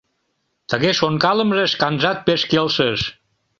[0.69, 2.99] Тыге шонкалымыже шканжат пеш келшыш.